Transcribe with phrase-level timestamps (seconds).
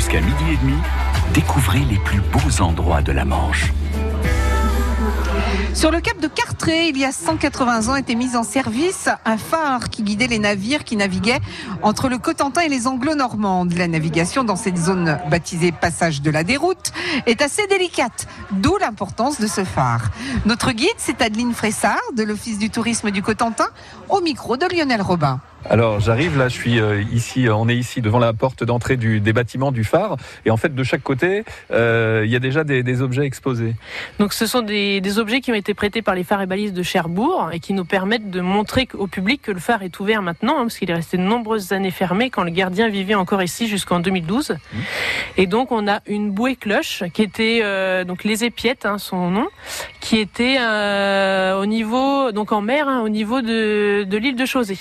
[0.00, 0.78] Jusqu'à midi et demi,
[1.34, 3.70] découvrez les plus beaux endroits de la Manche.
[5.74, 9.36] Sur le cap de Cartré, il y a 180 ans, était mis en service un
[9.36, 11.42] phare qui guidait les navires qui naviguaient
[11.82, 13.74] entre le Cotentin et les Anglo-Normandes.
[13.74, 16.94] La navigation dans cette zone baptisée Passage de la Déroute
[17.26, 20.08] est assez délicate, d'où l'importance de ce phare.
[20.46, 23.68] Notre guide, c'est Adeline Fressard de l'Office du tourisme du Cotentin,
[24.08, 25.40] au micro de Lionel Robin.
[25.68, 29.20] Alors j'arrive là, je suis euh, ici, on est ici devant la porte d'entrée du,
[29.20, 30.16] des bâtiments du phare,
[30.46, 33.74] et en fait de chaque côté, euh, il y a déjà des, des, objets exposés.
[34.18, 36.72] Donc ce sont des, des, objets qui ont été prêtés par les phares et balises
[36.72, 40.22] de Cherbourg et qui nous permettent de montrer au public que le phare est ouvert
[40.22, 43.42] maintenant, hein, parce qu'il est resté de nombreuses années fermé quand le gardien vivait encore
[43.42, 44.50] ici jusqu'en 2012.
[44.50, 44.78] Mmh.
[45.36, 49.30] Et donc on a une bouée cloche qui était euh, donc les épiettes, hein, son
[49.30, 49.48] nom,
[50.00, 50.58] qui était
[51.56, 54.76] au niveau donc en mer, hein, au niveau de, de l'île de Chausey.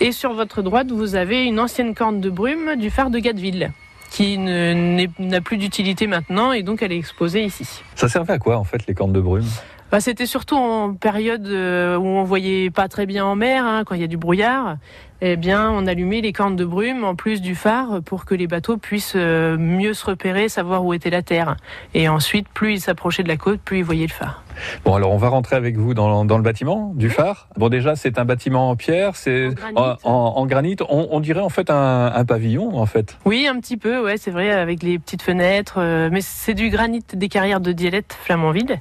[0.00, 3.72] Et sur votre droite, vous avez une ancienne corne de brume du phare de Gatteville
[4.10, 7.66] qui n'a plus d'utilité maintenant et donc elle est exposée ici.
[7.94, 9.46] Ça servait à quoi en fait les cornes de brume?
[9.90, 13.84] Bah, C'était surtout en période euh, où on voyait pas très bien en mer, hein,
[13.86, 14.76] quand il y a du brouillard
[15.24, 18.48] eh bien, on allumait les cornes de brume en plus du phare pour que les
[18.48, 21.56] bateaux puissent euh, mieux se repérer, savoir où était la terre.
[21.94, 24.42] Et ensuite, plus ils s'approchaient de la côte, plus ils voyaient le phare.
[24.84, 27.48] Bon, alors on va rentrer avec vous dans, dans le bâtiment du phare.
[27.56, 30.74] Bon, déjà, c'est un bâtiment en pierre, c'est en, en, granit.
[30.88, 33.16] On, on, dirait en fait un, un, pavillon, en fait.
[33.24, 35.76] Oui, un petit peu, ouais, c'est vrai, avec les petites fenêtres.
[35.78, 38.80] Euh, mais c'est du granit des carrières de Dielette, Flamanville,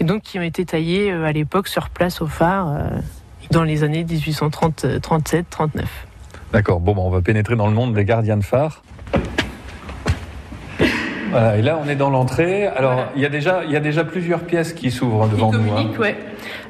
[0.00, 2.78] et donc qui ont été taillées euh, à l'époque sur place au phare
[3.52, 5.82] dans les années 1837-39.
[6.52, 8.82] D'accord, bon, on va pénétrer dans le monde des gardiens de phare.
[11.30, 12.66] Voilà, et là on est dans l'entrée.
[12.66, 15.72] Alors il y a déjà il y a déjà plusieurs pièces qui s'ouvrent devant nous.
[15.72, 15.90] Hein.
[15.98, 16.16] Ouais.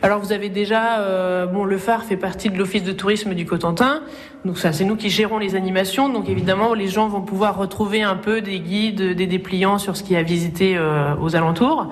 [0.03, 3.47] Alors vous avez déjà euh, bon le phare fait partie de l'office de tourisme du
[3.47, 4.03] Cotentin.
[4.45, 6.09] Donc ça c'est nous qui gérons les animations.
[6.09, 10.03] Donc évidemment les gens vont pouvoir retrouver un peu des guides, des dépliants sur ce
[10.03, 11.89] qu'il y a visité euh, aux alentours.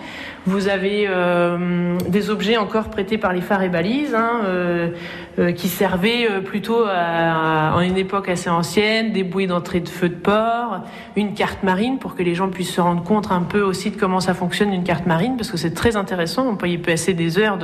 [0.46, 4.40] Vous avez euh, des objets encore prêtés par les phares et balises hein,
[5.56, 10.14] qui servaient plutôt à, à, une époque assez ancienne, des bouées d'entrée de feu de
[10.14, 10.80] port,
[11.16, 13.96] une carte marine pour que les gens puissent se rendre compte un peu aussi de
[13.96, 17.14] comment ça fonctionne une carte marine parce que c'est très intéressant, on peut y passer
[17.14, 17.58] des heures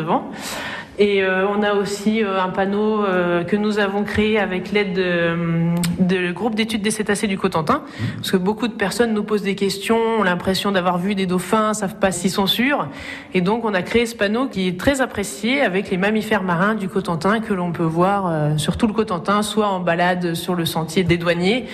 [0.98, 4.94] Et euh, on a aussi euh, un panneau euh, que nous avons créé avec l'aide
[4.94, 7.82] de, de groupe d'études des cétacés du Cotentin,
[8.16, 11.74] parce que beaucoup de personnes nous posent des questions, ont l'impression d'avoir vu des dauphins,
[11.74, 12.88] savent pas s'ils sont sûrs,
[13.34, 16.74] et donc on a créé ce panneau qui est très apprécié avec les mammifères marins
[16.74, 20.64] du Cotentin que l'on peut voir sur tout le Cotentin, soit en balade sur le
[20.64, 21.66] sentier des douaniers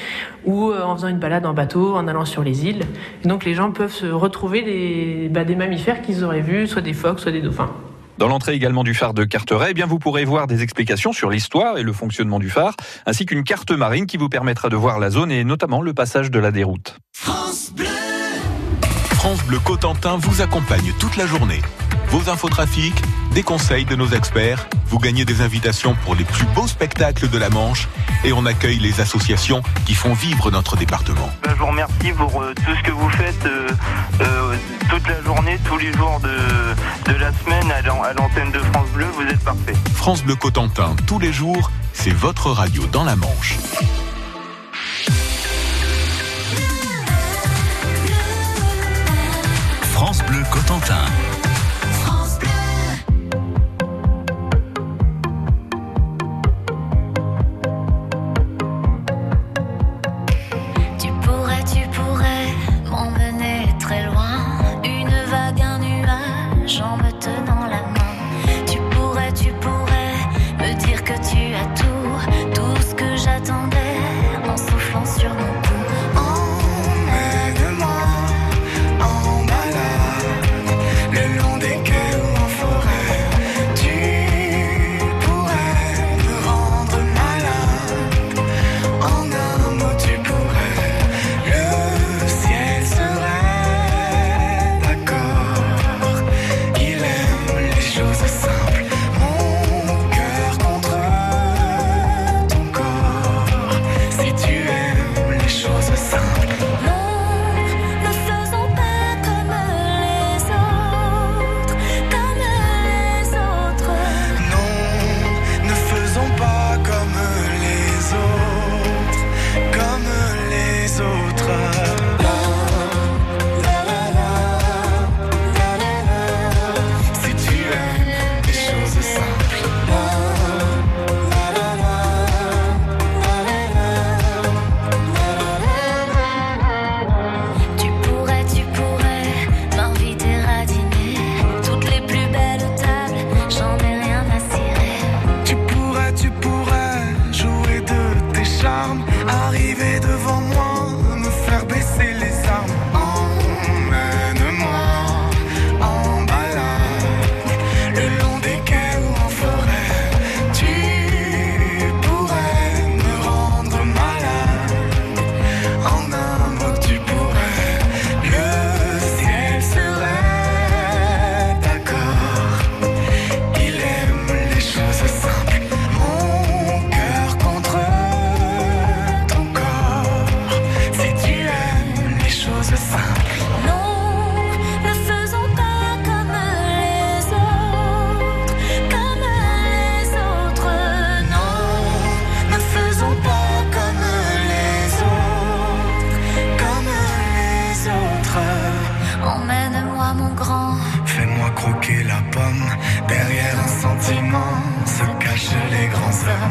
[0.44, 2.82] ou en faisant une balade en bateau, en allant sur les îles.
[3.24, 6.82] Et donc les gens peuvent se retrouver des, bah, des mammifères qu'ils auraient vus, soit
[6.82, 7.70] des phoques, soit des dauphins.
[8.22, 11.28] Dans l'entrée également du phare de Carteret, eh bien vous pourrez voir des explications sur
[11.28, 15.00] l'histoire et le fonctionnement du phare, ainsi qu'une carte marine qui vous permettra de voir
[15.00, 16.98] la zone et notamment le passage de la déroute.
[17.12, 17.88] France Bleu,
[19.14, 21.62] France Bleu Cotentin vous accompagne toute la journée.
[22.10, 22.94] Vos infotrafics,
[23.32, 27.38] des conseils de nos experts, vous gagnez des invitations pour les plus beaux spectacles de
[27.38, 27.88] la Manche
[28.24, 31.30] et on accueille les associations qui font vivre notre département.
[31.42, 33.68] Ben, je vous remercie pour euh, tout ce que vous faites euh,
[34.20, 34.56] euh,
[34.90, 39.06] toute la journée, tous les jours de, de la semaine à l'antenne de France Bleu.
[39.14, 39.74] Vous êtes parfait.
[39.94, 43.56] France Bleu Cotentin, tous les jours, c'est votre radio dans la Manche.
[49.94, 51.06] France Bleu Cotentin.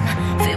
[0.02, 0.51] Yeah.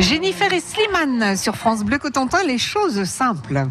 [0.00, 3.66] Jennifer et Slimane sur France Bleu Cotentin, les choses simples.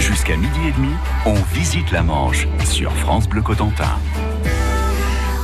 [0.00, 0.94] Jusqu'à midi et demi,
[1.26, 3.98] on visite la Manche sur France Bleu Cotentin.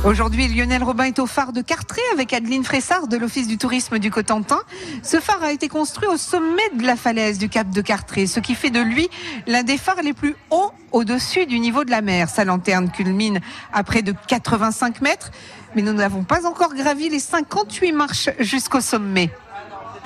[0.03, 3.99] Aujourd'hui, Lionel Robin est au phare de Cartré avec Adeline Fressard de l'Office du tourisme
[3.99, 4.59] du Cotentin.
[5.03, 8.39] Ce phare a été construit au sommet de la falaise du cap de Cartré, ce
[8.39, 9.09] qui fait de lui
[9.45, 12.27] l'un des phares les plus hauts au-dessus du niveau de la mer.
[12.27, 13.39] Sa lanterne culmine
[13.71, 15.29] à près de 85 mètres,
[15.75, 19.29] mais nous n'avons pas encore gravi les 58 marches jusqu'au sommet.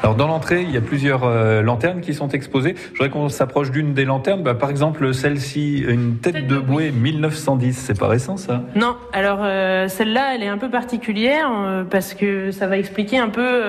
[0.04, 2.76] Alors dans l'entrée, il y a plusieurs euh, lanternes qui sont exposées.
[2.78, 4.44] Je voudrais qu'on s'approche d'une des lanternes.
[4.44, 7.76] Bah, par exemple, celle-ci, une tête, de bouée 1910.
[7.76, 8.62] C'est pas récent ça?
[8.76, 13.18] Non, alors euh, celle-là, elle est un peu particulière euh, parce que ça va expliquer
[13.18, 13.64] un peu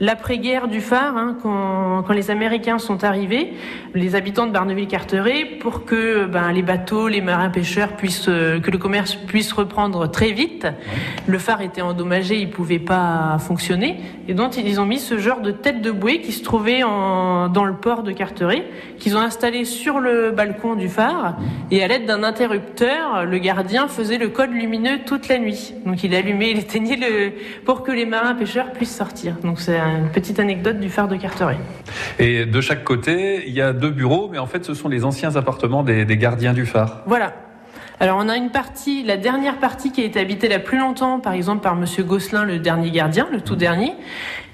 [0.00, 3.54] l'après-guerre du phare hein, quand, quand les Américains sont arrivés,
[3.94, 8.78] les habitants de Barneville-Carteret, pour que ben, les bateaux, les marins pêcheurs puissent, que le
[8.78, 10.66] commerce puisse reprendre très vite.
[11.26, 13.96] Le phare était endommagé, il pouvait pas fonctionner,
[14.28, 17.48] et donc ils ont mis ce genre de tête de bouée qui se trouvait en,
[17.48, 18.64] dans le port de Carteret,
[18.98, 21.36] qu'ils ont installé sur le balcon du phare,
[21.70, 25.74] et à l'aide d'un interrupteur, le gardien faisait le code lumineux toute la nuit.
[25.86, 27.32] Donc il allumait, il éteignait le,
[27.64, 29.36] pour que les marins pêcheurs puissent sortir.
[29.42, 31.58] Donc c'est une petite anecdote du phare de Carteret.
[32.18, 35.04] Et de chaque côté, il y a deux bureaux, mais en fait, ce sont les
[35.04, 37.02] anciens appartements des, des gardiens du phare.
[37.06, 37.32] Voilà.
[38.00, 41.20] Alors on a une partie, la dernière partie qui a été habitée la plus longtemps,
[41.20, 43.94] par exemple par Monsieur Gosselin, le dernier gardien, le tout dernier.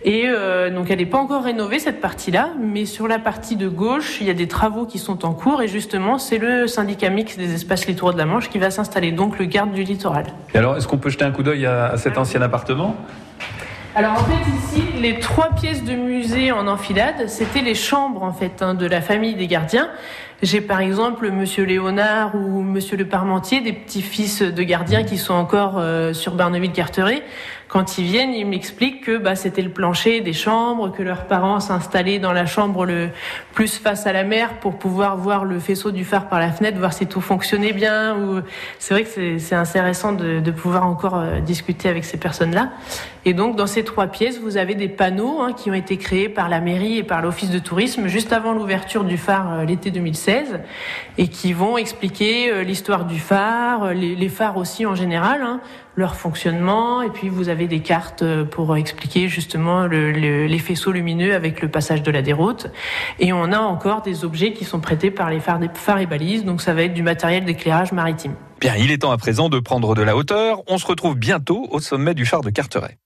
[0.05, 3.69] Et euh, donc elle n'est pas encore rénovée cette partie-là, mais sur la partie de
[3.69, 5.63] gauche, il y a des travaux qui sont en cours.
[5.63, 9.11] Et justement c'est le syndicat mixte des espaces littoraux de la Manche qui va s'installer,
[9.11, 10.27] donc le garde du littoral.
[10.55, 12.95] Et alors, est-ce qu'on peut jeter un coup d'œil à, à cet ancien appartement?
[13.97, 18.33] Alors en fait ici, les trois pièces de musée en enfilade, c'était les chambres en
[18.33, 19.91] fait hein, de la famille des gardiens.
[20.43, 25.35] J'ai par exemple Monsieur Léonard ou Monsieur Le Parmentier, des petits-fils de gardiens qui sont
[25.35, 27.25] encore euh, sur Barneville-Carteret.
[27.71, 31.61] Quand ils viennent, ils m'expliquent que bah, c'était le plancher des chambres, que leurs parents
[31.61, 33.11] s'installaient dans la chambre le
[33.55, 36.79] plus face à la mer pour pouvoir voir le faisceau du phare par la fenêtre,
[36.79, 38.43] voir si tout fonctionnait bien.
[38.81, 42.71] C'est vrai que c'est- intéressant de, de pouvoir encore euh, discuter avec ces personnes-là.
[43.25, 46.29] Et donc dans ces trois pièces, vous avez des panneaux hein, qui ont été créés
[46.29, 49.91] par la mairie et par l'office de tourisme juste avant l'ouverture du phare euh, l'été
[49.93, 50.59] 2016
[51.19, 55.61] et qui vont expliquer euh, l'histoire du phare, les, les phares aussi en général, hein,
[55.97, 57.03] leur fonctionnement.
[57.03, 61.35] Et puis vous avez des cartes euh, pour expliquer justement le- le- les faisceaux lumineux
[61.35, 62.69] avec le passage de la déroute.
[63.19, 66.45] Et on a encore des objets qui sont prêtés par les phares, phares et balises.
[66.45, 68.35] Donc ça va être du matériel d'éclairage maritime.
[68.61, 70.63] Bien, il est temps à présent de prendre de la hauteur.
[70.69, 72.99] On se retrouve bientôt au sommet du phare de Carteret.